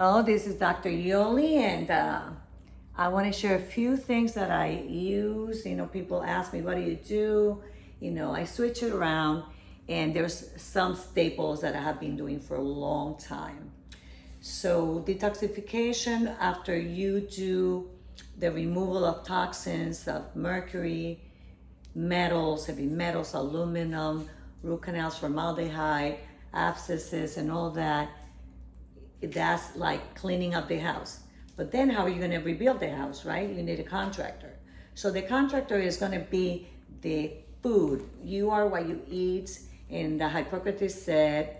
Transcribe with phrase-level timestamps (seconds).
[0.00, 0.90] Oh, this is Dr.
[0.90, 2.20] Yoli, and uh,
[2.96, 5.66] I want to share a few things that I use.
[5.66, 7.64] You know, people ask me, What do you do?
[7.98, 9.42] You know, I switch it around,
[9.88, 13.72] and there's some staples that I have been doing for a long time.
[14.40, 17.90] So, detoxification after you do
[18.38, 21.24] the removal of toxins of mercury,
[21.96, 24.28] metals, heavy metals, aluminum,
[24.62, 26.18] root canals, formaldehyde,
[26.54, 28.10] abscesses, and all that
[29.20, 31.20] that's like cleaning up the house.
[31.56, 33.48] But then how are you going to rebuild the house, right?
[33.48, 34.52] You need a contractor.
[34.94, 36.68] So the contractor is going to be
[37.02, 38.08] the food.
[38.22, 39.58] You are what you eat.
[39.90, 41.56] And the Hippocrates said,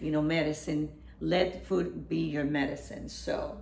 [0.00, 0.90] you know, medicine,
[1.20, 3.08] let food be your medicine.
[3.08, 3.58] So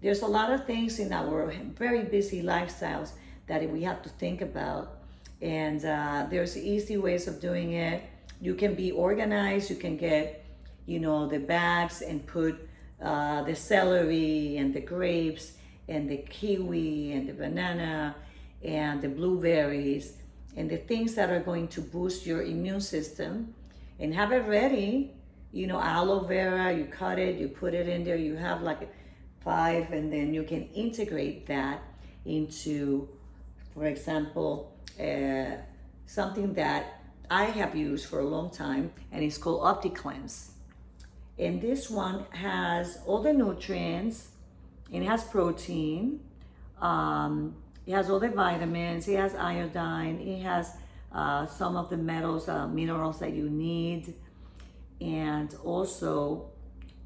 [0.00, 3.12] there's a lot of things in our very busy lifestyles
[3.46, 4.98] that we have to think about.
[5.42, 8.02] And uh, there's easy ways of doing it.
[8.40, 9.70] You can be organized.
[9.70, 10.43] You can get
[10.86, 12.68] you know, the bags and put
[13.02, 15.52] uh, the celery and the grapes
[15.88, 18.14] and the kiwi and the banana
[18.62, 20.18] and the blueberries
[20.56, 23.54] and the things that are going to boost your immune system
[23.98, 25.12] and have it ready.
[25.52, 28.92] You know, aloe vera, you cut it, you put it in there, you have like
[29.40, 31.82] five, and then you can integrate that
[32.24, 33.08] into,
[33.72, 35.58] for example, uh,
[36.06, 40.53] something that I have used for a long time, and it's called OptiCleanse
[41.38, 44.28] and this one has all the nutrients,
[44.92, 46.20] it has protein,
[46.80, 50.76] um, it has all the vitamins, it has iodine, it has
[51.12, 54.14] uh, some of the metals, uh, minerals that you need,
[55.00, 56.50] and also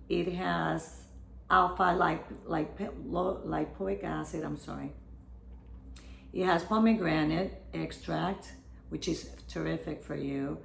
[0.09, 1.03] it has
[1.51, 4.45] alpha like like lipoic acid.
[4.45, 4.93] I'm sorry.
[6.33, 8.53] It has pomegranate extract,
[8.91, 10.59] which is terrific for you.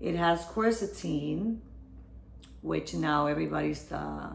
[0.00, 1.58] It has quercetin,
[2.62, 4.30] which now everybody's uh,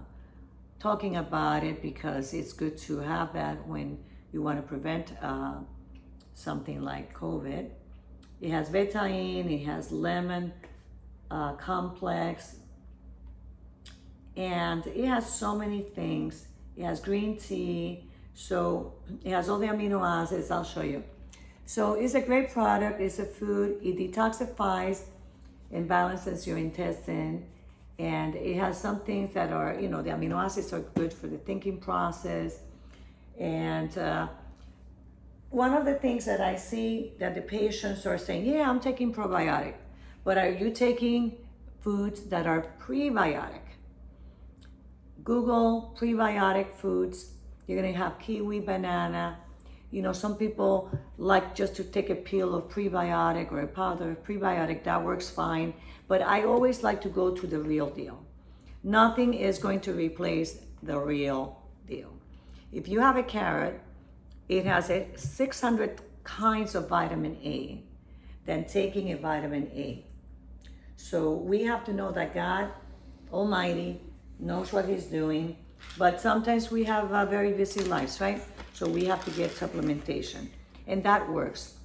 [0.80, 3.98] talking about it because it's good to have that when
[4.32, 5.56] you want to prevent uh,
[6.34, 7.70] something like COVID.
[8.40, 10.54] It has betaine, it has lemon
[11.30, 12.56] uh, complex,
[14.36, 16.48] and it has so many things.
[16.76, 18.94] It has green tea, so
[19.24, 20.50] it has all the amino acids.
[20.50, 21.04] I'll show you.
[21.66, 23.00] So it's a great product.
[23.00, 23.80] It's a food.
[23.84, 25.04] It detoxifies
[25.72, 27.46] and balances your intestine
[28.01, 31.28] and it has some things that are you know the amino acids are good for
[31.28, 32.59] the thinking process.
[33.39, 34.28] And uh,
[35.50, 39.13] one of the things that i see that the patients are saying yeah i'm taking
[39.13, 39.73] probiotic
[40.23, 41.38] but are you taking
[41.81, 43.62] foods that are prebiotic?
[45.23, 47.31] Google prebiotic foods.
[47.68, 49.39] You're going to have kiwi banana
[49.91, 54.12] you know some people like just to take a pill of prebiotic or a powder
[54.12, 55.74] of prebiotic that works fine
[56.12, 58.22] but I always like to go to the real deal.
[58.84, 62.12] Nothing is going to replace the real deal.
[62.74, 63.80] If you have a carrot,
[64.50, 67.81] it has a 600 kinds of vitamin A
[68.46, 70.06] than taking a vitamin A.
[70.97, 72.72] So we have to know that God
[73.31, 74.01] Almighty
[74.38, 75.56] knows what He's doing,
[75.97, 78.42] but sometimes we have uh, very busy lives, right?
[78.74, 80.47] So we have to get supplementation,
[80.88, 81.75] and that works.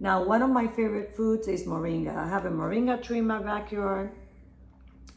[0.00, 2.16] Now, one of my favorite foods is moringa.
[2.16, 4.10] I have a moringa tree in my backyard.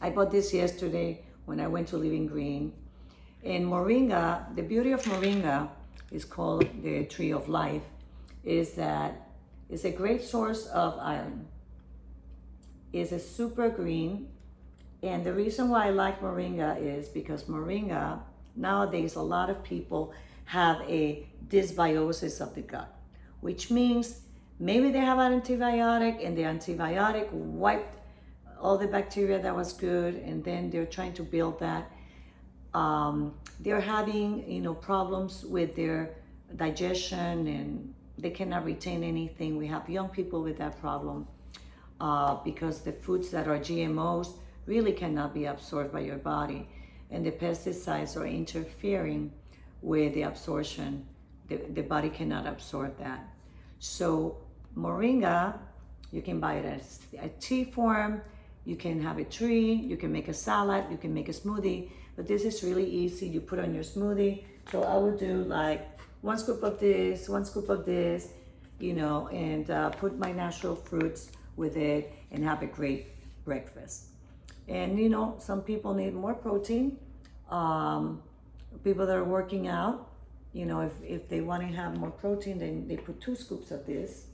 [0.00, 2.72] I bought this yesterday when I went to Living Green.
[3.42, 5.70] And moringa, the beauty of moringa
[6.10, 7.82] is called the tree of life,
[8.44, 9.28] is that
[9.70, 11.48] it's a great source of iron.
[12.92, 14.28] It's a super green.
[15.04, 18.20] And the reason why I like moringa is because moringa,
[18.56, 20.12] nowadays, a lot of people
[20.46, 22.90] have a dysbiosis of the gut,
[23.40, 24.24] which means
[24.58, 27.96] Maybe they have an antibiotic and the antibiotic wiped
[28.60, 31.90] all the bacteria that was good and then they're trying to build that.
[32.72, 36.14] Um, they're having, you know, problems with their
[36.56, 39.56] digestion and they cannot retain anything.
[39.56, 41.26] We have young people with that problem
[42.00, 44.34] uh, because the foods that are GMOs
[44.66, 46.68] really cannot be absorbed by your body
[47.10, 49.32] and the pesticides are interfering
[49.82, 51.06] with the absorption.
[51.48, 53.28] The, the body cannot absorb that.
[53.78, 54.38] So
[54.76, 55.58] moringa,
[56.10, 58.22] you can buy it as a tea form,
[58.64, 61.90] you can have a tree, you can make a salad, you can make a smoothie,
[62.16, 63.26] but this is really easy.
[63.26, 64.44] You put on your smoothie.
[64.70, 65.86] So I would do like
[66.22, 68.28] one scoop of this, one scoop of this,
[68.78, 73.08] you know, and uh, put my natural fruits with it and have a great
[73.44, 74.13] breakfast.
[74.68, 76.98] And you know, some people need more protein.
[77.50, 78.22] Um,
[78.82, 80.10] people that are working out,
[80.52, 83.70] you know, if, if they want to have more protein, then they put two scoops
[83.70, 84.26] of this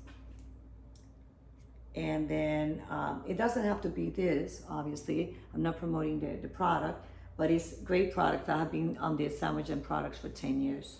[1.96, 6.46] and then um, it doesn't have to be this obviously i'm not promoting the, the
[6.46, 7.04] product
[7.40, 8.50] but it's great product.
[8.50, 10.98] I have been on the sandwich and products for 10 years.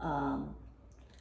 [0.00, 0.54] Um,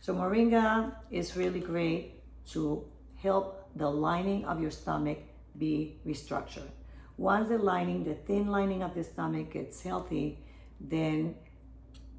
[0.02, 2.22] so moringa is really great
[2.52, 5.18] to help the lining of your stomach
[5.58, 6.70] be restructured.
[7.18, 10.40] Once the lining, the thin lining of the stomach gets healthy,
[10.80, 11.36] then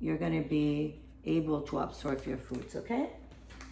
[0.00, 3.10] you're gonna be able to absorb your foods, okay?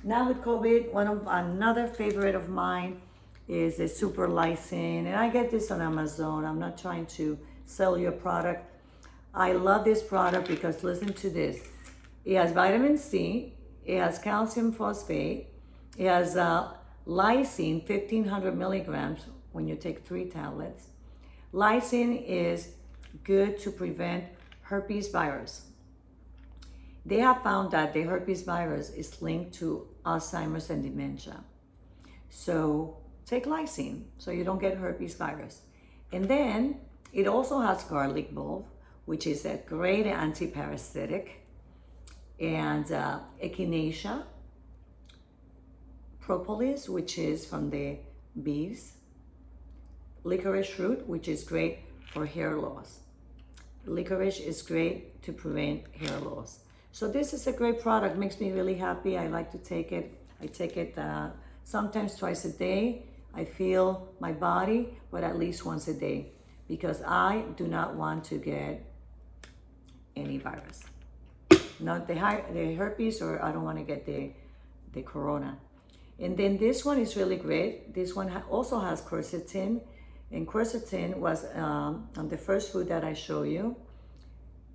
[0.03, 3.01] Now with COVID, one of another favorite of mine
[3.49, 6.45] is the super lysine, and I get this on Amazon.
[6.45, 8.65] I'm not trying to sell your product.
[9.35, 11.61] I love this product because listen to this.
[12.25, 15.49] It has vitamin C, it has calcium phosphate,
[15.99, 16.73] it has uh,
[17.07, 19.21] lysine, 1500 milligrams
[19.53, 20.87] when you take three tablets.
[21.53, 22.69] Lysine is
[23.25, 24.25] good to prevent
[24.63, 25.67] herpes virus.
[27.05, 31.43] They have found that the herpes virus is linked to Alzheimer's and dementia.
[32.29, 35.63] So take lysine so you don't get herpes virus.
[36.13, 36.81] And then
[37.13, 38.67] it also has garlic bulb,
[39.07, 41.41] which is a great anti-parasitic,
[42.39, 44.25] and uh, echinacea,
[46.21, 47.99] propolis, which is from the
[48.41, 48.95] bees,
[50.25, 51.81] licorice root, which is great
[52.13, 53.01] for hair loss.
[53.87, 56.61] Licorice is great to prevent hair loss.
[56.93, 59.17] So this is a great product, makes me really happy.
[59.17, 60.13] I like to take it.
[60.43, 61.29] I take it uh,
[61.65, 63.05] sometimes twice a day.
[63.35, 66.33] I feel my body, but at least once a day
[66.71, 68.85] because I do not want to get
[70.17, 70.85] any virus.
[71.81, 72.15] Not the,
[72.53, 74.33] the herpes or I don't want to get the,
[74.93, 75.59] the corona.
[76.19, 77.95] And then this one is really great.
[77.95, 79.81] This one also has quercetin
[80.33, 83.77] and quercetin was um, the first food that I show you,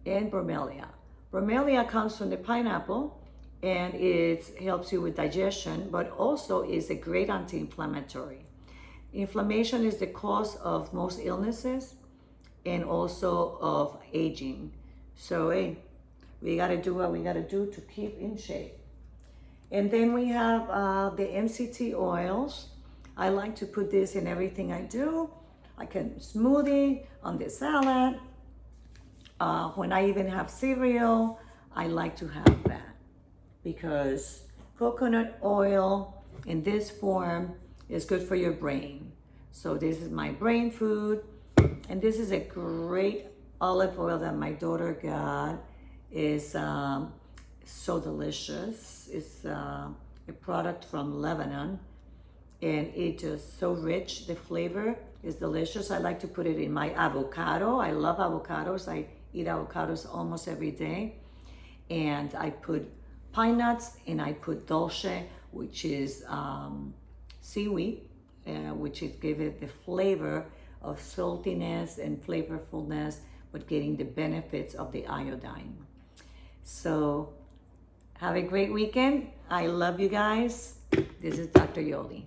[0.05, 0.87] and bromelia.
[1.31, 3.19] Bromelia comes from the pineapple,
[3.63, 8.45] and it helps you with digestion, but also is a great anti-inflammatory.
[9.13, 11.95] Inflammation is the cause of most illnesses
[12.65, 14.71] and also of aging.
[15.15, 15.77] So, hey,
[16.41, 18.73] we got to do what we got to do to keep in shape.
[19.71, 22.67] And then we have uh, the MCT oils.
[23.17, 25.29] I like to put this in everything I do.
[25.77, 28.19] I can smoothie on the salad.
[29.39, 31.39] Uh, when I even have cereal,
[31.75, 32.95] I like to have that
[33.63, 34.43] because
[34.79, 37.55] coconut oil in this form
[37.89, 39.11] is good for your brain.
[39.51, 41.23] So this is my brain food.
[41.89, 43.25] And this is a great
[43.59, 45.59] olive oil that my daughter got.
[46.11, 47.11] is um,
[47.65, 49.09] so delicious.
[49.11, 49.89] It's uh,
[50.27, 51.79] a product from Lebanon
[52.65, 54.25] and it is just so rich.
[54.25, 55.91] The flavor is delicious.
[55.91, 57.77] I like to put it in my avocado.
[57.77, 58.87] I love avocados.
[58.87, 61.17] I eat avocados almost every day.
[61.91, 62.91] And I put
[63.31, 65.05] pine nuts and I put dulse,
[65.51, 66.95] which is um,
[67.41, 68.09] seaweed,
[68.47, 70.47] uh, which is give it the flavor
[70.81, 73.17] of saltiness and flavorfulness,
[73.51, 75.77] but getting the benefits of the iodine.
[76.63, 77.33] So
[78.15, 79.27] have a great weekend.
[79.51, 80.79] I love you guys.
[81.21, 81.81] This is Dr.
[81.81, 82.25] Yoli.